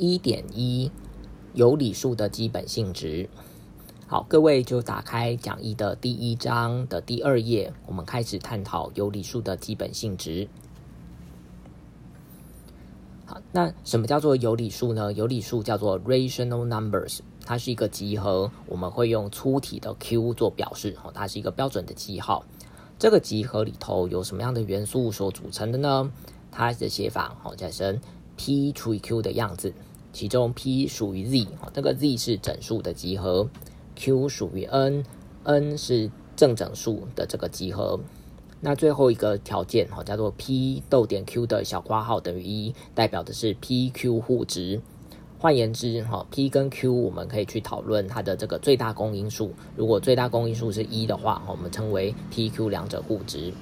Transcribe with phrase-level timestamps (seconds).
[0.00, 0.90] 一点一
[1.52, 3.28] 有理数的基本性质。
[4.06, 10.48] 好，各位就打开讲义的第一章的第二页，我们开始探讨有理数的基本性质。
[13.26, 15.12] 好，那什么叫做有理数呢？
[15.12, 22.42] 有理数叫做 rational numbers，它是一个集合，我们会用粗体的 Q 做表示，哦，它是一个标准的记号。
[22.98, 26.10] 这个集合里头有什么样的元素所组成的呢？
[26.50, 28.00] 它的写法，哦，叫成
[28.36, 29.72] P 除以 Q 的样子，
[30.12, 33.48] 其中 P 属于 Z，哦，这个 Z 是整数的集合。
[33.96, 38.00] Q 属于 n，n 是正整数的这个集合。
[38.60, 44.80] 那最后一个条件哈，叫做 P 逗点 Q 的小括号等于一，代表的是 PQ 互值。
[45.38, 49.52] 换言之哈，P 跟 Q 我们可以去讨论它的这个最大公因数。
[49.76, 53.52] 如果最大公因数是一的话，我们称为 PQ 两者互值。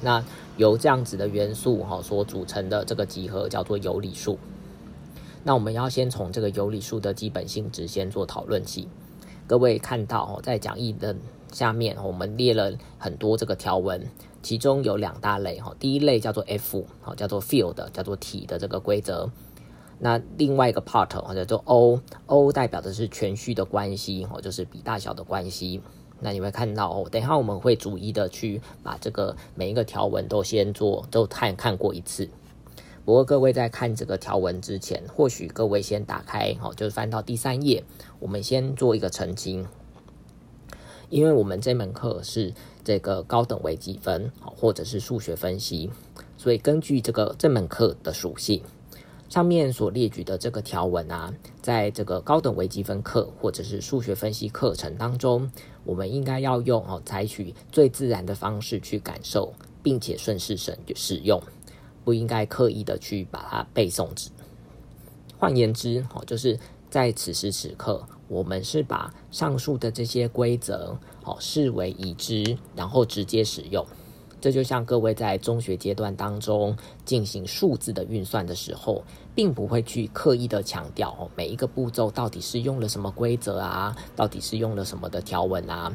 [0.00, 0.24] 那
[0.56, 4.38] 由这样子的元素哈所组成的这个集合叫做有理数。
[5.44, 8.88] 那我们要先从这个有理数的基本性质先做讨论起。
[9.46, 11.16] 各位看到哦，在讲义的
[11.52, 14.06] 下面，我们列了很多这个条文，
[14.42, 15.74] 其中有两大类哈。
[15.78, 19.30] 第一类叫做 F，好叫做 field，叫做体的这个规则。
[20.00, 25.80] 那另外一个 part 哦叫做 O，O 代表的是全序的关系哦，就是比大小的关系。
[26.20, 32.28] 那你会看到哦，等一下我们会逐一的去把这个每一个条文都先做都看看过一次。
[33.08, 37.82] 不过各位在看这个条文之前，或许各位先打开，好，就是翻到第三页，
[38.18, 39.66] 我们先做一个澄清。
[41.08, 42.52] 因为我们这门课是
[42.84, 45.88] 这个高等微积分，好，或者是数学分析，
[46.36, 48.62] 所以根据这个这门课的属性，
[49.30, 55.50] 上面所列举的这个条文啊，在这个高等微积分课或者是数学分析课程当中，
[55.84, 61.42] 我们应该要用哦，采取最自然的方式去感受，并且顺势使使用。
[62.04, 64.30] 不应该刻意的去把它背诵之。
[65.38, 66.58] 换言之，哦，就是
[66.90, 73.86] 在此时此刻，我们是把上述的这些规则，哦，视为已知，然后直接使用。
[74.40, 79.02] 这就像各位在中学阶段当中进行数字的运算的时候，
[79.34, 85.92] 并不会去刻意的强调哦，每一个步骤到底是用了什么规则啊，到底是用了什么的条文啊。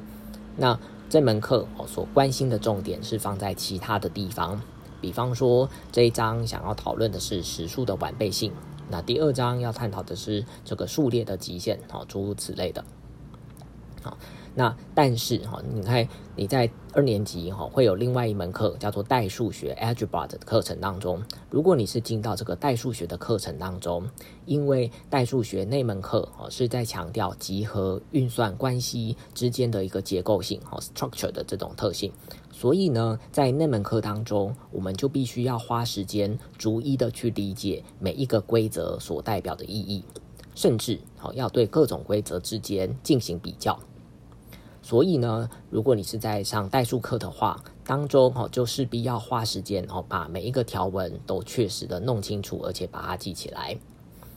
[0.57, 0.77] 那
[1.09, 4.61] 这门课哦所关心的重点是放在其他的地方。
[5.03, 8.53] 比方说这一章想要讨论的是实数的完备性，
[8.89, 12.85] 那第二章要探讨的是这个数列的极限，好，诸如此类的，
[14.01, 14.17] 好。
[14.55, 24.07] 那但是哈，你看你在二年级哈会有另外一门课叫做代数学 （algebra） 的课程当中，如果你是进到这个代数学的课程当中，
[24.45, 32.11] 因为代数学那门课哦是在强调集合运算关系之间的一个结构性哈 （structure） 的这种特性，
[32.51, 40.03] 所以呢，在那门课当中，我们就必须要花时间逐一的去理解每一个规则所代表的意义，
[40.53, 43.79] 甚至好要对各种规则之间进行比较。
[44.83, 53.77] 所以呢，如果你是在上代数课的话，当中哦就势必要花时间哦，把每一个条文都确实的弄清楚，而且把它记起来。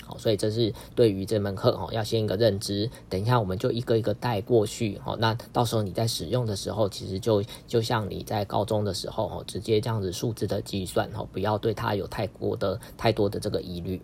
[0.04, 2.88] 好，所以这是对于这门课哦，要先一个认知。
[3.08, 14.00] 等一下我们就一个一个带过去哦，那到时候你在使用的时候，其实就就像你在高中的时候哦，直接这样子数字的计算哦，不要对它有太过的太多的这个疑虑。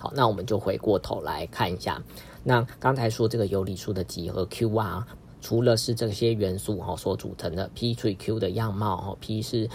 [0.00, 2.02] 好，那我们就回过头来看一下。
[2.44, 5.06] 那刚才说这个有理数的集合 Q 啊，
[5.40, 9.68] 除了是这些元素哈所组成的 P 除以 Q 的样貌哈，P 是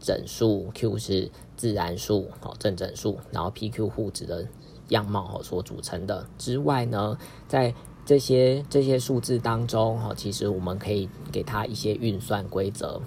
[0.00, 4.46] 整数，Q 是自然数哦正整数，然后 PQ 互质的
[4.88, 7.74] 样貌哈所组成的之外呢，在
[8.06, 13.00] 这些这些数字当中哈，其实我们可以给它一些运算规则，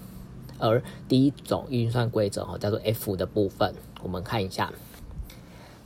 [0.60, 3.74] 而第一种运算规则哈叫做 F 的部分，
[4.04, 4.72] 我们看一下。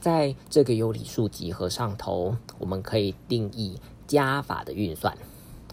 [0.02, 5.16] 在这个有理数集合上头，我们可以定义加法的运算，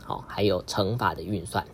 [0.04, 1.66] 好，还有乘法的运算。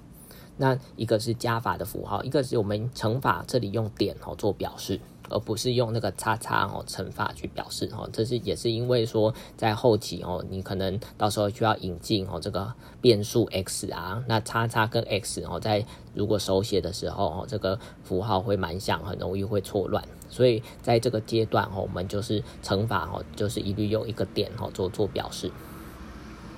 [0.57, 5.01] 那一个是加法的符号，一个是我们乘法，这里用点哦做表示。
[5.31, 15.85] 而不是用那个叉叉哦乘法去表示哦，这是也是因为说在后期哦，你可能到时候需要引进哦这个变数 x 啊，那叉叉跟 x 哦在
[16.15, 25.51] 如果手写的时候哦，这个符号会蛮像，很容易会错乱，所以在这个阶段哦，我们就是乘法哦，就是一律用一个点哦做做表示。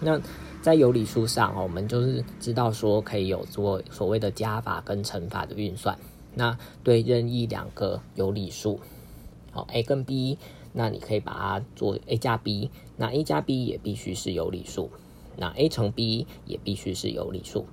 [0.01, 0.21] 那
[0.61, 5.97] 在有理数上哦，我们就是知道说可以有做所谓的加法跟乘法的运算。
[6.39, 8.79] 那对任意两个有理数，
[9.51, 10.37] 好 a 跟 b，
[10.75, 14.91] 那你可以把它做 a 加 b，那 a 加 b 也必须是有理数，
[15.39, 17.65] 那 a 乘 b 也必须是有理数。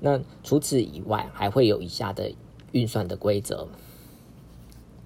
[0.00, 2.32] 那除此以外，还会有以下的
[2.72, 3.68] 运算的规则。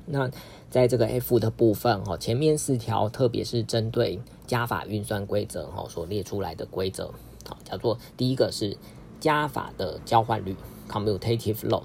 [0.07, 0.31] 那
[0.71, 7.13] 在这个 F 的部分哈，前面四条特别是针对加法运算规则哈所列出来的规则，
[7.45, 8.77] 好，叫做第一个是
[9.19, 10.55] 加法的交换率
[10.89, 11.83] （commutative law）。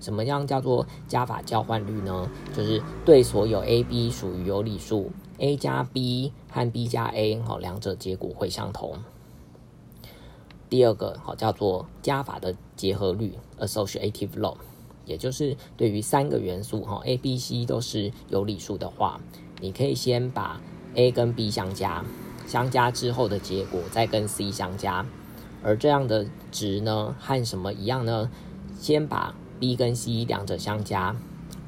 [0.00, 2.30] 什么样叫做加法交换率呢？
[2.54, 8.98] 就是对所有 a、b 属于有理数，a 加 b 和 b 加 a 好，两者结果会相同。
[10.68, 14.54] 第二个好叫做加法的结合律 （associative law），
[15.06, 19.18] 也就是对于三个元素哈 a、b、c 都是有理数的话，
[19.60, 20.60] 你可以先把
[20.94, 22.04] a 跟 b 相加，
[22.46, 25.06] 相加之后的结果再跟 c 相加，
[25.62, 28.30] 而这样的值呢和什么一样呢？
[28.78, 31.14] 先把 b 跟 c 两者相加，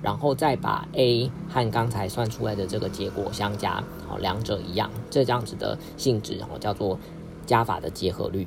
[0.03, 6.99] 然后再把 a 和刚才算出来的这个结果相加，好，两者一样，这样子的性质哦叫做
[7.47, 8.47] 加法的结合律。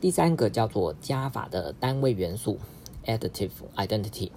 [0.00, 2.58] 第三个叫做加法的单位元素
[3.04, 4.30] （additive identity），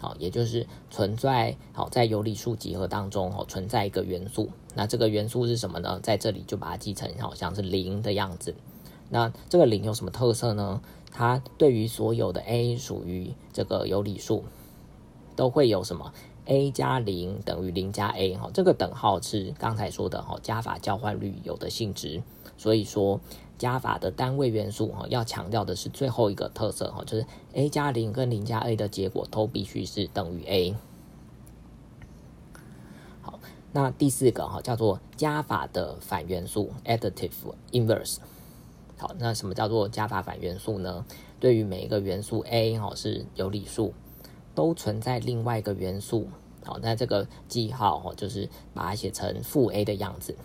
[0.00, 6.00] 好，也就是存在好在有理数集合当中哦存在一个元素，那这个元素是什么呢？
[6.02, 8.56] 在这里就把它记成好像是零的样子。
[9.08, 10.80] 那这个零有什么特色呢？
[11.14, 14.44] 它对于所有的 a 属于这个有理数，
[15.34, 16.12] 都会有什么
[16.44, 22.22] a 加零等于零加 a 哈，这个等号是刚才说的哈加法交换律有的性质，
[22.58, 23.18] 所以说。
[23.56, 30.74] 加法的单位元素哈，要强调的是最后一个特色哈，就是 a 加零跟零加 a 的结果都必须是等于 a。
[33.22, 33.38] 好，
[33.70, 37.30] 那第四个哈叫做加法的反元素 （additive
[37.70, 38.16] inverse）。
[38.96, 41.04] 好，那什么叫做加法反元素呢？
[41.40, 43.92] 对于每一个元素 a 哈是有理数，
[44.54, 46.28] 都存在另外一个元素。
[46.64, 50.36] 好，那这个记号哈就是把它写成负 a 的样子。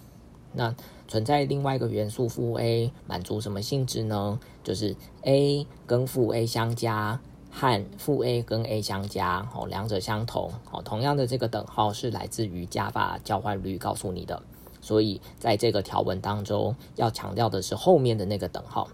[0.52, 0.76] 那
[1.08, 4.40] 存在另外一个元素负 a 满足什么性质呢？
[4.64, 7.22] 就是 a 跟负 a 相加
[7.52, 14.42] 和负 a 跟 a 相加，哦，两者相同，哦，同样的这个等号是来自于加法交换律告诉你的。
[14.90, 18.90] 所以在这个条文当中，要强调的是后面的那个等号，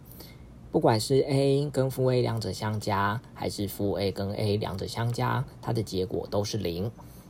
[0.69, 6.87] 不管是 a 跟负 a 两者相加，还是负 a 跟 a 两者相加，它的结果都是零，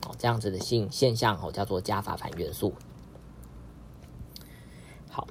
[0.08, 2.74] 哦，这样子的性现象哦叫做加法反元素。
[5.12, 5.28] 好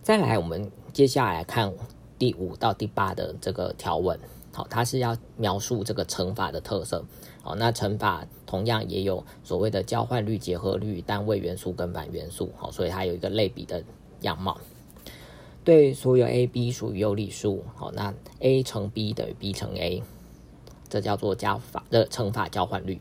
[0.00, 1.74] 再来，我们接下来看
[2.16, 4.16] 第五到第八的这个条文。
[4.54, 7.04] 好，它是要描述这个乘法的特色。
[7.48, 12.52] 好，那乘法同样也有所谓的交换率、结合率、单位元素跟反元素。
[12.58, 13.82] 好，所以它有一个类比的
[14.20, 14.60] 样貌。
[15.64, 17.64] 对所有 a、b 属于有理数。
[17.74, 20.02] 好，那 a 乘 b 等于 b 乘 a，
[20.90, 23.00] 这叫做加法的乘法交换率。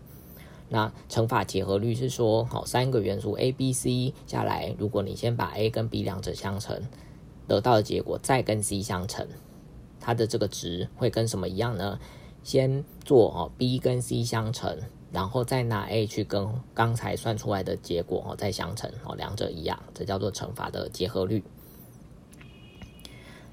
[0.70, 6.82] 那乘法结合律是说，好，三个元素 a、b、c 下来，如果你先把 a 跟 b 两者相乘，
[7.50, 9.28] 得到的结果再跟 c 相乘，
[10.00, 12.00] 它的这个值会跟什么一样呢？
[12.48, 14.78] 先做哦 b 跟 c 相乘，
[15.12, 21.44] 然后再拿 a 去跟刚才算出来的结果哦再相乘哦，两者一样，这叫做乘法的结合律。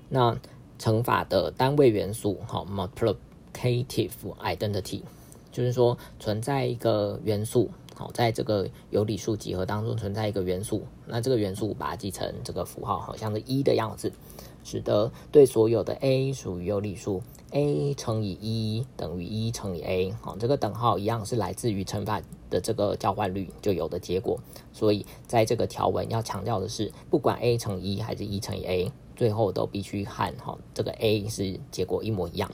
[0.09, 0.39] 那
[0.79, 5.03] 乘法的单位元素哈，multiplicative identity。
[5.51, 14.13] 就是说，存在一个元素，好，在这个有理数集合当中存在一个元素，那这个元素把它记成这个符号，好像是一的样子，
[14.65, 22.21] 使得对所有的 a 属于有理数，a 乘以一等于一乘以 a，好，这个等号一样是来自于乘法
[22.51, 24.41] 的这个交换律就有的结果，
[24.73, 32.51] 所以在这个条文要强调的是，不管 a 乘一还是一乘以 a，最后都必须和哈这个 a 是结果一模一样。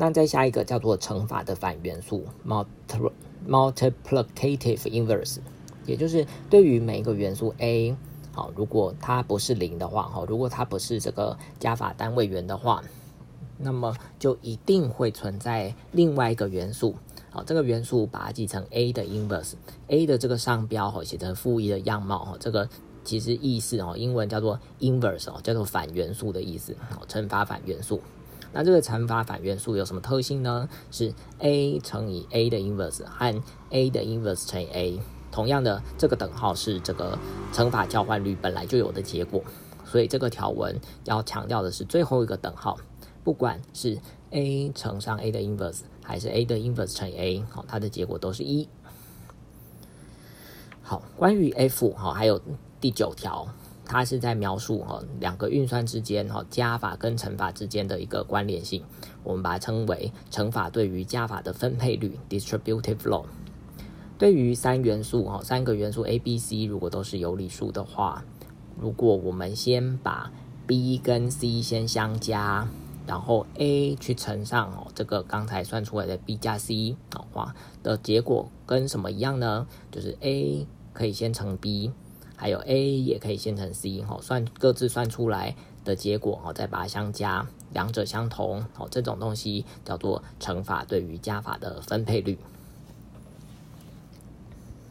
[0.00, 2.24] 那再下一个叫做乘法的反元素
[3.46, 5.36] multiplicative inverse，
[5.84, 7.94] 也就是对于每一个元素 a，
[8.32, 12.82] 好，如果它不是零的话，哈，如果它不是这个加法单位元的话，
[13.58, 16.94] 那么就一定会存在另外一个元素，
[17.28, 22.66] 好，这个元素把它记成 a 的 inverse，a 的这个商标哈写成负一的样貌哈，这个
[23.04, 28.00] 其实意思哦，英文叫做 inverse 哦，叫做反元素的意思，好，乘法反元素。
[28.52, 30.68] 那这个乘法反元素有什么特性呢？
[30.90, 37.16] 是 a 乘以 a 的 inverse 和 a 的 inverse 乘以 a，同样的这个等号是这个
[37.52, 39.42] 乘法交换律本来就有的结果，
[39.84, 42.76] 所以这个条文要强调的是最后一个等号，
[43.22, 43.98] 不管是
[44.30, 48.68] a 乘上 a 的 inverse 还是 a 的 inverse 乘以 a，好，它的结果都是一。
[50.82, 52.40] 好，关于 f 好，还有
[52.80, 53.46] 第九条。
[53.92, 58.84] 它是在描述哈两个运算之间哈加法跟乘法之间的一个关联性，
[59.24, 63.24] 我们把它称为乘法对于加法的分配率 （distributive law）。
[64.16, 68.22] 对于三元素哈三个元素 a、b、c 如果都是有理数的话，
[68.78, 70.30] 如果我们先把
[70.68, 72.68] b 跟 c 先相加，
[73.08, 79.66] 然后 a 去乘上哦这个刚才算出来的 b 加 c 哦话的结果跟什么一样呢？
[79.90, 81.90] 就是 a 可以先乘 b，
[82.40, 85.54] 还有 a 也可以先乘 c 哦，算各自算出来
[85.84, 92.38] 的结果哦，再把它相加，两者相同哦，这种东西叫做乘法对于加法的分配率。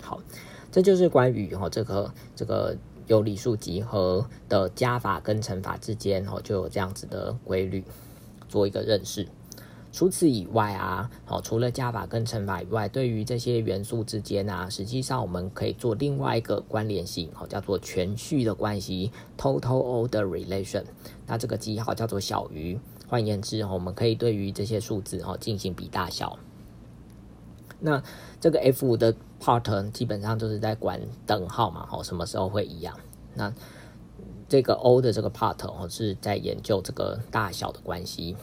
[0.03, 0.21] 好，
[0.71, 2.77] 这就是关于哦这个这个。
[3.07, 7.83] 有理数集合的加法跟乘法之间，哦，就有这样子的规律，
[8.47, 9.27] 做一个认识。
[9.91, 20.83] 除此以外啊，哦，除了加法跟乘法以外，对于这些元素之间啊，实际上我们可以做另外一个关联性，哦，叫做全序的关系 （total order relation）。
[21.25, 22.79] 那这个记号叫做小于。
[23.07, 26.37] 换言之，我们可以对于这些数字，哦，进行比大小。
[27.79, 28.03] 那
[28.39, 32.95] 这个 F 五的 part 基本上就是在管等号嘛，哦，什么时候会一样？
[33.33, 33.51] 那
[34.47, 38.35] 这个 O 的这个 part 哦是在研究这个大小的关系，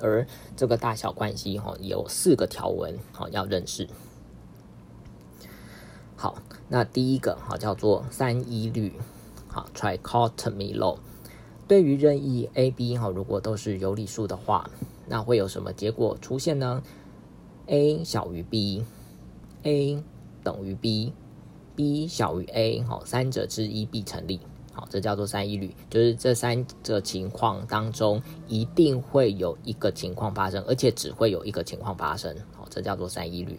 [0.00, 0.26] 而
[0.56, 3.88] 这个大小关系哈有四个条文好要认识。
[6.16, 8.92] 好，那第一个哈叫做三一律，
[9.48, 10.98] 好 trichotomy law。
[11.68, 14.70] 对于任意 A、B 哈，如果都是有理数的话，
[15.06, 16.82] 那会有什么结果出现呢
[17.66, 20.02] ？a 小于 b，a
[20.44, 24.40] 等于 b，b 小于 a，好，三者之一必成立，
[24.76, 33.58] 好，这叫做三一律，就是这三个情况当中一定会有一个情况发生，而且只会有一个情况发生，好，这叫做三一律。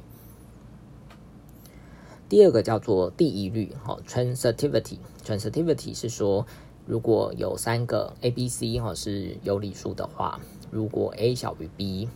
[2.30, 6.46] 第二个叫做第一律，好，transitivity，transitivity 是说
[6.86, 12.08] 如果有三个 a、b、c 哈是有理数的话，如果 a 小于 b。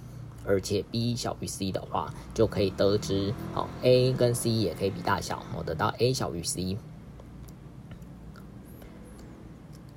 [0.44, 6.76] 而且 b 小于 c 的话，就可以得知，好 a 跟 c 也可以比大小，我得到 a 小于 c。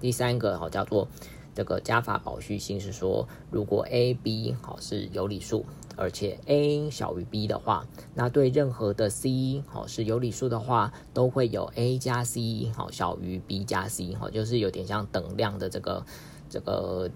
[0.00, 1.08] 第三个哈叫做。
[1.56, 5.64] 这个加法保序性是说，如果 a、b 好是有理数，
[5.96, 16.04] 而且 a 小于 b 的话，那对任何的 c 好是有理数的话，都会有 a 加 c 好小于 b 加 c 好，就是有点像等量的这个
[16.48, 17.10] 这个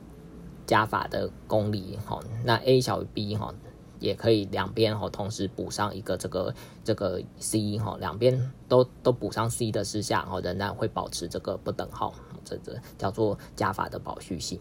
[0.67, 2.23] 加法的公理好。
[2.45, 3.55] 那 a 小于 b 哈，
[3.99, 6.55] 也可以两边哈同时补上一个这个
[6.85, 12.15] 这个 c 哈，两边都都补上 c 的事下哈，仍然会保持这个不等号。
[12.45, 14.59] 这个叫做加法的保序性。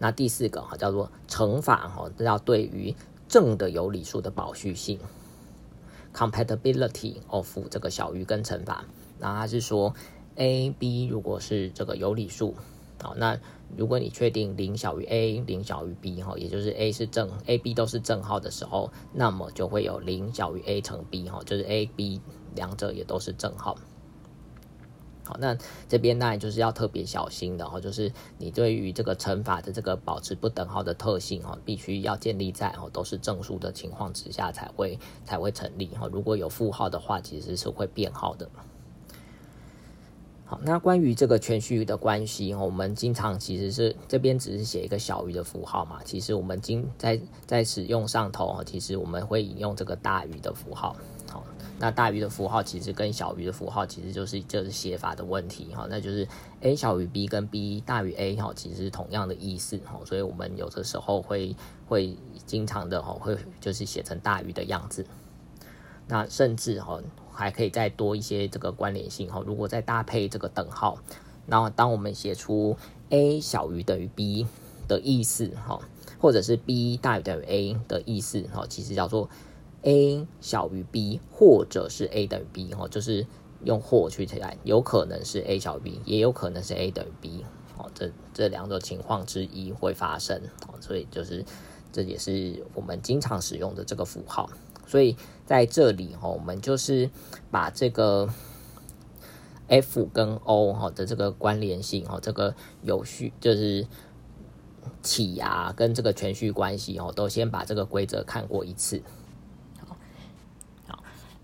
[0.00, 2.96] 那第四个哈叫做乘法哈，要对于
[3.28, 4.98] 正的有理数的保序性
[6.14, 8.84] ，compatibility of 这个小于跟乘法。
[9.18, 9.94] 那它是说
[10.36, 12.54] a、b 如果是这个有理数，
[13.02, 13.38] 好，那
[13.76, 22.20] 如果你确定零小于 a，零小于 b 哈，也就是 a 是正，a、b 都是正号的时候，那么就会有零小于 a 乘 b 哈，就是 a、b
[22.54, 23.76] 两者也都是正号。
[25.22, 25.56] 好那
[25.88, 36.08] 这边当然就是要特别小心的哈，就是你对于这个乘法的这个保持不等号的特性哈，必须要建立在哦都是正数的情况之下才会才会成立哈。
[36.10, 38.48] 如果有负号的话，其实是会变号的。
[40.46, 50.96] 好，那关于这个全序的关系，我们经常其实是这边只是写一个小于的符号嘛，其实我们经在在使用上头，其实我们会引用这个大于的符号。
[51.82, 56.28] 那大于的符号其实跟小于的符号其实就是就是写法的问题哈，那就是
[56.60, 61.56] a 小于 b 跟 b 大于 a 哈，其实是同样的意思哈，所以我们有的时候会
[61.88, 65.06] 会经常的哈会就是写成大于的样子。
[66.06, 67.00] 那甚至哈
[67.32, 70.98] 还可以再多一些这个关联性哈，如果再搭配这个等号，
[71.46, 72.76] 那当我们写出
[73.08, 74.46] a 小于等于 b
[74.86, 75.80] 的意思哈，
[76.20, 79.30] 或者是 b 大于等于 a 的意思哈，其实叫做。
[79.82, 83.26] A 小于 b，或者是 a 等于 b，哈，就是
[83.64, 87.44] 用或去替代，有可能是 a 小于 b，也有可能是 a 等于 b，
[87.78, 91.44] 哦，这这两种情况之一会发生，哦，所以就是
[91.92, 94.50] 这也是我们经常使用的这个符号，
[94.86, 97.08] 所以在这里哈，我们就是
[97.50, 98.28] 把这个
[99.66, 103.86] f 跟 o 哈的这个关联性哈，这个有序就是
[105.02, 109.02] 起啊跟这个全序关系哦，都先把这个规则看过一次。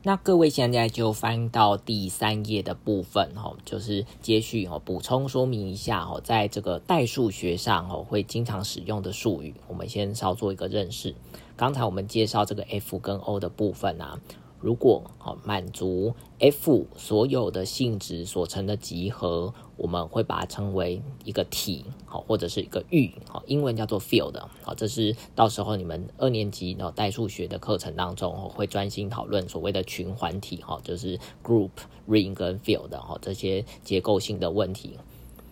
[0.06, 11.12] 那各位现在就翻到第三页的部分哦，就是接续哦，补充说明一下哦，在这个代数学上哦，会经常使用的术语，我们先稍做一个认识。
[11.56, 14.16] 刚才我们介绍这个 f 跟 o 的部分啊，
[14.60, 31.70] 如果好满足 F 所有的性质所成的集合，我们会把它称为一个体，好或者是一个域，好英文叫做 field，好这是到时候你们二年级然后代数学的课程当中会专心讨论所谓的群环体，哈就是 group
[32.08, 34.98] ring 跟 field 哈这些结构性的问题。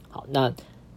[0.08, 0.52] 好，那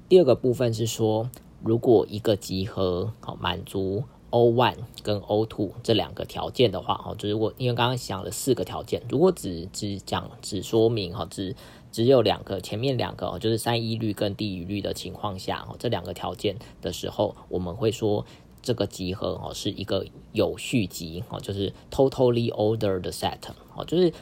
[0.07, 1.29] 第二个部分是说，
[1.61, 4.03] 如果一个集合好满足。
[4.38, 11.56] O one 跟 O two 这两个条件的话，哈，就是我因为刚刚讲了四个条件，如果只只讲只说明哈，只
[11.91, 18.24] 只有两个前面两个哦，就是三一律跟低一律的情况下，哈，这两个条件的时候，我们会说
[18.62, 23.39] 这个集合哦是一个有序集，哦，就是 totally ordered set，
[23.75, 24.13] 哦，就是。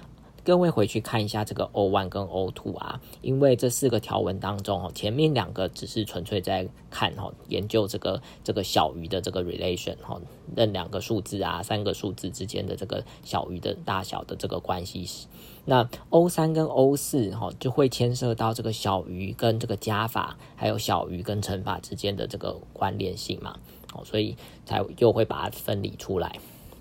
[0.46, 10.22] 各位回去看一下这个 O one 跟 O two 啊，因为这四个条文当中哦，前面两个只是纯粹在看哈，研究这个这个小于的这个 relation 哈，
[10.56, 15.28] 那两个数字啊，三个数字之间的这个小于的大小的这个关系。
[15.66, 23.58] 那 O 三跟 O 四哈，就会牵涉到这个小于跟这个加法，还有小于跟乘法之间的这个关联性嘛，
[23.96, 26.38] 哦，所以才又会把它分离出来。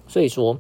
[0.07, 0.59] 所以说。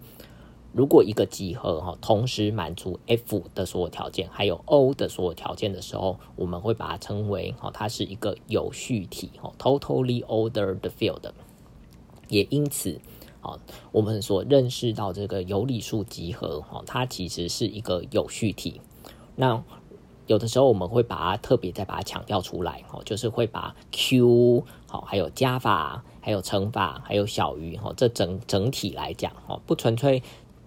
[0.74, 11.30] 如果一个集合哈同时满足 F 的所有条件，还有 O 的所有条件的时候，我们会把它称为哈它是一个有序体哈 totally ordered field。
[12.28, 13.00] 也因此，
[13.40, 13.56] 啊
[13.92, 18.80] 我们所认识到这个有理数集合哈，它其实是一个有序体。
[19.36, 19.62] 那
[20.26, 30.20] 有的时候我们会把它特别再把它强调出来哈，就是会把 Q 好还有加法还有乘法还有小于哈这整整体来讲哈不纯粹。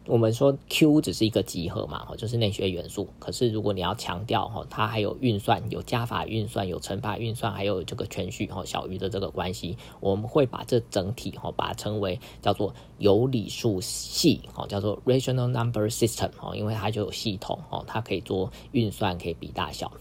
[0.08, 3.08] 我们说 Q 只是一个集合嘛，哈，就是内学元素。
[3.20, 19.92] 可是如果你要强调哈，它还有运算，有加法运算，有乘法运算，还有这个全序哈小于的这个关系，我们会把这整体哈把它称为叫做有理数系，哈，叫做 rational number system，哈，因为它就有系统，哈，它可以做运算，可以比大小。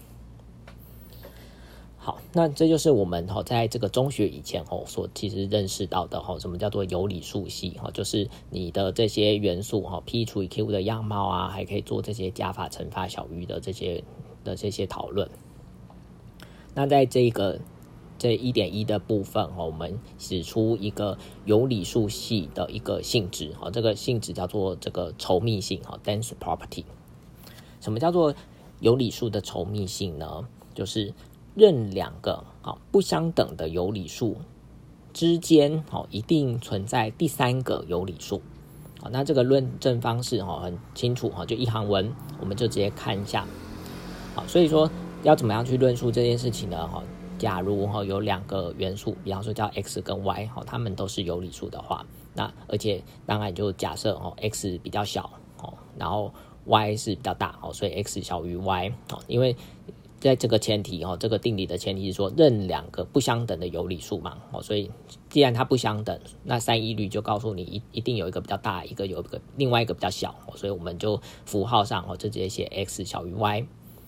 [2.07, 14.05] 好，那这就是我们哈在这个中学以前哦所其实认识到的哈，什么叫做有理数系哈，就是你的这些元素哈，P 除以 Q 的样貌啊，还可以做这些加法、乘法、小于的这些
[14.45, 15.29] 的这些讨论。
[16.73, 17.59] 那在这个
[18.17, 26.85] 这一点一的部分哈，我们指出一个有理数系的一个性质哈，这个性质叫做这个稠密性哈，dense property。
[27.81, 28.33] 什么叫做
[28.79, 30.47] 有理数的稠密性呢？
[30.73, 31.13] 就是。
[31.57, 34.37] 任两个好不相等的有理数
[35.11, 38.39] 之间，好一定存在第三个有理数。
[39.01, 43.43] 好，那这个论证方式哈很清楚哈，就一行文，我们就直接看一下。
[44.35, 44.87] 好，所以说
[45.23, 46.87] 要怎么样去论述这件事情呢？
[46.87, 47.01] 哈，
[47.39, 55.27] 假如哈有两个元素，比方说叫 x 跟 y，哈，它们都是有理数的话，那而且当然就假设哦 x 比较小，
[55.59, 56.31] 哦，然后
[56.65, 59.55] y 是比较大，哦，所以 x 小于 y，哦，因为。
[60.19, 64.89] 在这个前提哦，这个定理的前提是说，任两个不相等的有理数嘛，哦，所以
[65.29, 73.65] 既然它不相等，那三一律就告诉你一一定有一个比较大，一个有一个另外一个比较小，所以我们就符号上哦就直接写 x 小于 y。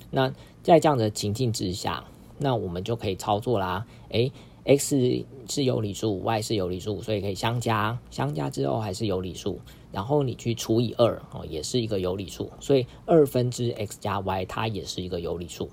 [0.10, 2.04] 那在这样的情境之下，
[2.40, 3.86] 那我们就可以操作啦。
[4.10, 4.32] 诶
[4.66, 9.60] x 是有理数，y 是有理数，所以可以相加，相加之后还是有理数，
[9.92, 15.70] 然后你去除以二哦，也是一个有理数，所以二分之 x 加 y 它也是一个有理数。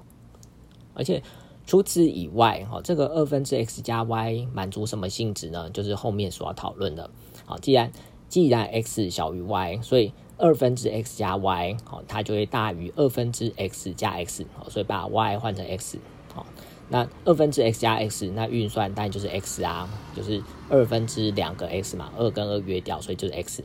[0.97, 1.23] 而且
[1.67, 5.69] 除此以外，哈，这个二分之 x 加 y 满足什么性质呢？
[5.71, 7.11] 就是后面所要讨论的。
[7.45, 7.93] 好，既然
[8.29, 15.99] 既然 x 小于 y，所以二分之 x 加 y，好，它就会大于二分之 x 加 x，好，所以把 y 换成 x，
[16.33, 16.47] 好，
[16.89, 23.65] 那二分之 x 加 x，那运算当然就是 x 啊，就是二分之两个 x 嘛，二跟二约掉，所以就是 x。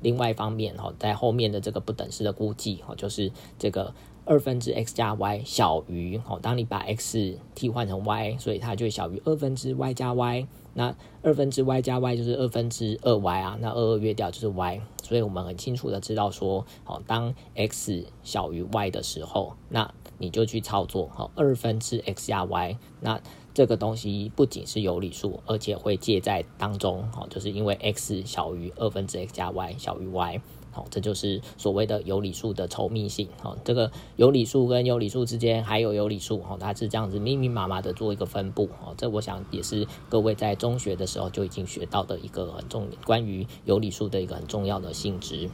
[0.00, 3.94] 另外一方面，哈，在后面的这个不等式的估计，哈，就是这个。
[4.28, 10.46] 二分之 x 加 y 小于哦，当你把 x 替换成 y，所以它就小于二分之 y 加 y。
[10.74, 14.80] 那二分之 y 加 y 就是二分之二 y 啊，那二二约掉就是 y。
[15.02, 22.76] 所以我们很清楚的知道说，哦，当 x 小于 y 的时候，那你就去操作哦，二分之 x 加 y。
[23.00, 23.18] 那
[23.54, 30.40] 这个东西不仅是有理数，而且会借在当中哦，就是因为 x 小于二分之 x 加 y 小于 y。
[30.78, 33.26] 好，这就是所谓的有理数的稠密性。
[33.42, 38.68] 哦，这个有理数跟有理数之间还有有理数，哈，它是这样子密密麻麻的做一个分布。
[38.80, 45.50] 哦，这我想也是各位在中学的时候就已经学到的一个很重关于有理数的一个很重要的性质。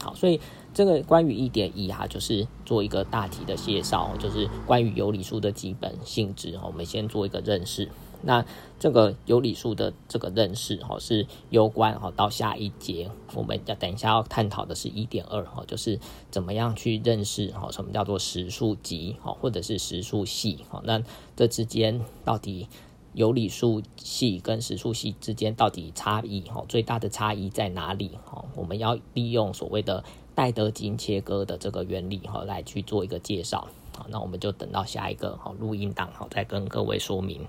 [0.00, 0.40] 好，所以
[0.72, 6.54] 这个关于一点一哈，就是做一个大体的介绍，就是关于有理数的基本性质。
[6.54, 7.88] 哦我们先做一个认识。
[8.22, 8.44] 那
[8.78, 15.98] 这个有理数的这个认识哈，是攸关哈到下一节，我们要等一下要探讨的是一点二哈，就是
[16.30, 21.02] 怎么样去认识哈什么叫做实数集哈，或者是实数系哈，那
[21.36, 22.68] 这之间到底
[23.14, 28.44] 有理数系跟实数系之间到底差异哈，最大的差异在哪里哈？
[28.54, 30.04] 我们要利用所谓的
[30.34, 33.66] 戴德金切割的这个原理哈，来去做一个介绍。
[33.96, 37.44] 好，那我们就等到下一个好录音档好，再跟各位说明。